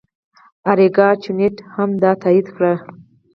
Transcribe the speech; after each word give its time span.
اریکا 0.71 1.07
چینوت 1.21 1.55
هم 1.73 1.89
دا 2.01 2.11
تایید 2.21 2.47
کړه. 2.55 2.73